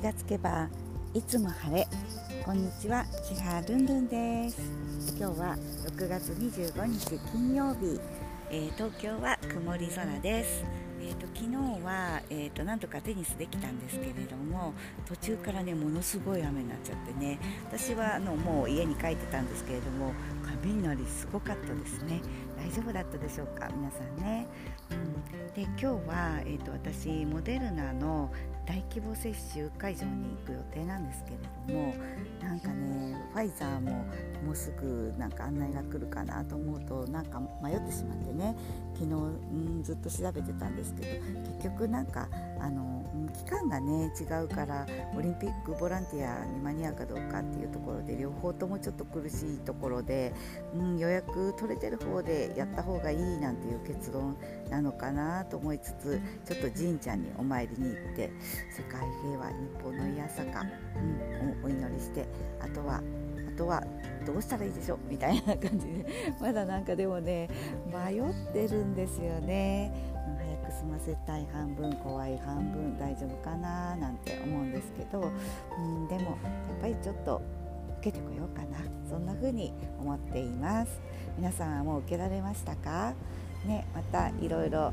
[0.00, 0.66] 気がつけば
[1.12, 1.86] いつも晴れ。
[2.42, 4.58] こんにちは千葉ルンルンです。
[5.18, 5.56] 今日は
[5.94, 8.00] 6月25日金曜日、
[8.50, 10.64] えー、東京は曇り空です。
[11.02, 14.74] えーと、昨日は、えーと、なんとかテニスできたんですけれども
[15.06, 17.38] 途中からねものすごい雨になっちゃってね。
[17.66, 20.14] 私はあのもう家に帰ってたんですけれども
[20.62, 22.22] 雷すごかったですね。
[22.56, 23.68] 大丈夫だったでしょうか？
[23.76, 24.46] 皆さんね、
[24.90, 28.32] うん、で今日は、えーと私モデルナの
[28.90, 31.36] 大規模接種会場に行く予定なんですけれ
[31.68, 31.94] ども
[32.42, 34.04] なんかねファイザーも
[34.44, 38.56] もうすぐなんか案内が来るかなと思うとなんか迷ってしまってね
[38.94, 41.08] 昨日、ん、ずっと調べてたんですけど
[41.62, 43.00] 結局なんかあの
[43.32, 50.32] 期間がね違うからオリンピックボランティアに間に合うかどうかっていうところで両方ともちょっと苦しいところで、
[50.74, 54.36] うん、予約取れてる方でやった方がいいなんていう結論
[54.70, 58.30] なのかなと思いつつちょっと神社にお参りに行って
[58.70, 60.64] 世界平和日本の癒さか、
[60.96, 62.26] うん、お祈りして
[62.60, 63.02] あとは
[63.54, 63.82] あとは
[64.24, 64.98] どうしたらいいでしょう？
[65.10, 66.06] みたいな感じで
[66.40, 67.50] まだなんかでもね
[67.86, 69.92] 迷ってるんですよね。
[70.38, 73.96] 早く済ませたい半分怖い半分大丈夫かな？
[73.96, 75.30] なんて思うんですけど、
[75.78, 77.42] うん、でもやっぱりちょっと
[78.00, 78.78] 受けてこようかな。
[79.08, 81.00] そんな風に思っています。
[81.36, 83.14] 皆さんはもう受けられましたか？
[83.66, 84.92] ねまたいろいろ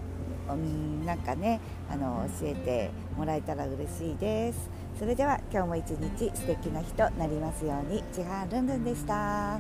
[1.06, 4.70] なんかねあの教えてもらえたら嬉しいです。
[4.98, 9.60] それでは今日も一日素敵な日となりますように千葉ルンルンでした。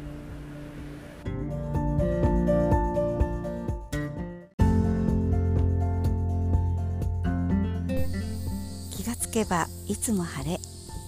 [8.91, 10.57] 気がつけばいつも晴れ。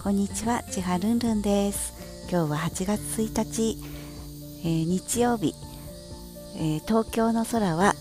[0.02, 1.92] こんにちは千葉ルンルンです。
[2.30, 3.78] 今日は8月1日、
[4.62, 5.52] えー、日曜日、
[6.56, 7.94] えー、東京の空は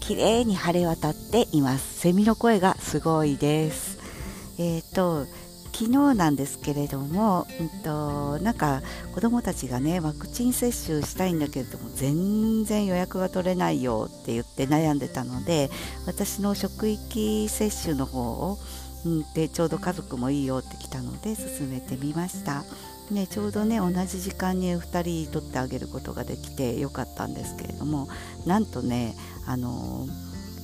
[0.00, 3.98] 綺麗に晴れ渡っていますセミの声がすごいです
[4.58, 5.26] えっ、ー、と
[5.72, 8.82] 昨日なんですけれども、うんと、なんか
[9.14, 15.70] 子どもたちがねワクチン接種したいんだけれども全然予約が取れないよって言って悩んでたので
[16.06, 18.58] 私の職域接種の方を、
[19.06, 22.64] うん、でちょうど家族もいいよって来たので進めてみました。
[23.10, 28.08] ね、ちょうどね同じ時間に2人撮ってあげることができてよかったんですけれども
[28.46, 29.14] なんとね
[29.46, 30.06] あの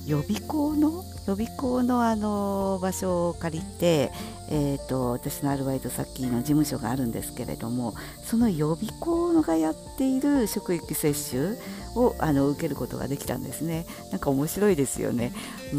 [0.09, 4.11] 予備校の予備校のあの場所を借りて、
[4.49, 7.93] えーと、私のアルバイト先の事務所があるんですけれども
[8.23, 11.55] その予備校がやっている職域接種
[11.95, 13.85] をあの受けることができたんですね。
[14.11, 15.31] なんか面白いですよね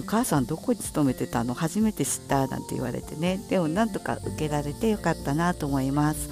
[0.07, 1.55] 母さんどこに勤めてたの？
[1.55, 3.41] 初めて知ったなんて言われてね。
[3.49, 6.31] でもなんとか受けられてよかったなと思います。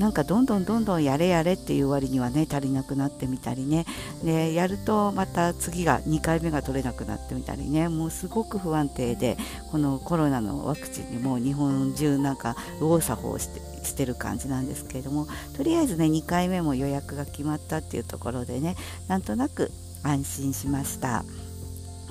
[0.00, 3.84] なんかどんどんどんどんやれやれっていう割にはね足りなくなってみたりね
[4.24, 9.36] でやるとまた次が2回目が取れなくなってみたりねもうすごく不安定で
[9.70, 19.70] このコロナのワクチンにも日本中なんか右往左往してしてる感じなんですけれどもとりあえずね2回目も予約が決まったっていうところでねなんとなく
[20.02, 21.24] 安心しました。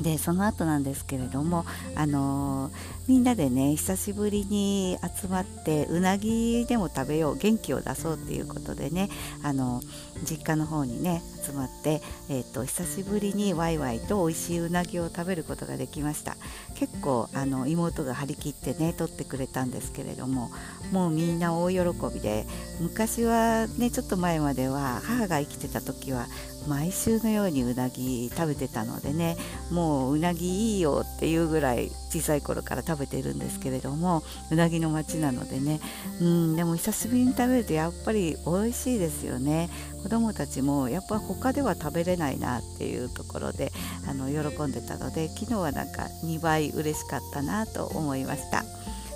[0.01, 1.65] でその後なんですけれども、
[1.95, 2.71] あのー、
[3.07, 9.09] みんなでね久しぶりに集まってうなぎでも食べよう元気を出そうっていうことでね、
[9.43, 9.85] あのー、
[10.25, 16.37] 実家の方にね集まって、えーと、久しぶりにワイワイと美味しいうなぎを食べることができました。
[16.75, 20.49] 結構あの妹が張り切ってね取ってくれたんですけれども
[20.91, 21.79] もうみんな大喜
[22.13, 22.45] びで
[22.79, 26.27] 昔はねちょっと前までは母が生きてた時は
[26.69, 29.37] 毎週のようにうなぎ食べてたのでね
[29.71, 35.79] もううなぎいいよっていうぐらい小さい頃から食べてるんですけれどもうなぎの町なのでね
[36.21, 39.69] うんでも久しぶりに食べるとやっぱり美味しいですよね
[40.03, 43.71] 子供たちもやっぱ他では食べれないなっていうところで
[44.07, 48.63] あの喜んでたので昨日はなんか2倍嬉しかったなと思いました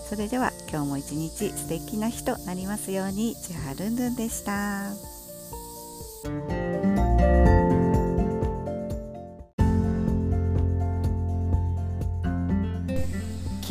[0.10, 5.23] それでは今日も一日素敵な日となりますように千葉ルンルンでした。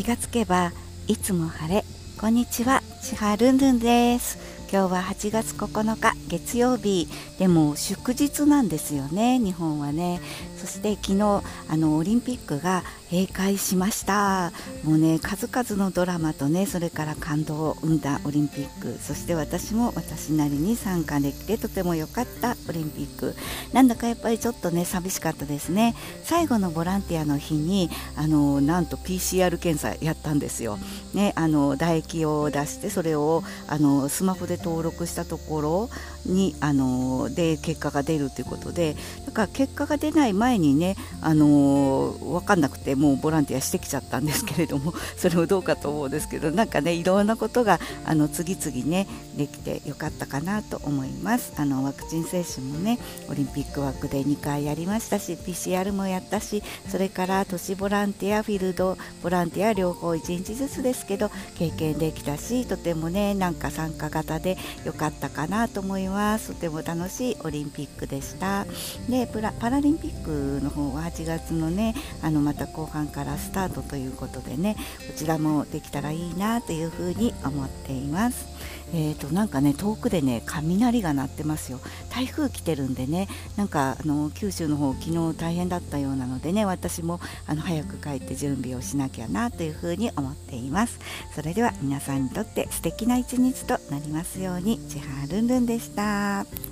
[0.02, 0.72] 気がつけば
[1.06, 1.84] いつも晴れ。
[2.20, 2.82] こんにちは。
[3.00, 4.36] 千葉ルンルンです。
[4.62, 6.11] 今日は8月9日。
[6.32, 7.08] 月曜日。
[7.38, 10.20] でも祝日なんですよね日本はね。
[10.56, 14.52] そして昨日あのオリンピックが閉会しました。
[14.84, 18.98] もうね数々のドラマとねそれから感動を生んだオリンピック。
[18.98, 23.34] そして私も私なりに参加できてとても良かったオリンピック。
[23.74, 25.94] なんだかやっぱりちょっとね寂しかったですね。
[26.24, 30.78] 最後のボランティアの日にあのなんと PCR 検査やったんですよ。
[31.12, 35.90] ねあの唾液を出してそれをあのスマホで登録したところ
[36.26, 38.96] にあので結果が出るということで
[39.26, 51.52] だから結果が出ない前にねあの分かんなくてもうボランティアしてきちゃったんですけれども それもどうかと思うんですけどなんかねいろんなことがあの次々ねできてよかったかなと思います。
[51.56, 52.98] あのワクチン接種もね
[53.28, 66.11] オリンピック枠で2回やりましたし PCR もやったしそれから都市ボランティアフィールドボランティア両方1日ずつですけど経験できたしとてもねなんか参加型で良かったかなと思います。
[66.46, 68.66] とても楽しいオリンピックでした。
[69.08, 69.26] で
[69.58, 74.76] パラリンピックの方は8月のねあのまた後半からスタートということでね
[75.08, 78.46] こちらもできたらいいなというふうに思っています。
[78.92, 81.80] えーと、なんかね遠くでね雷が鳴ってますよ
[82.10, 90.98] 台風来てるんでねなんかあの九州の方昨日大変だったようなのでね私もあの早く帰って準備をしなきゃなというふうに思っています
[91.34, 96.71] それでは皆さんにとって素敵な一日となりますようにちはるんるんでした。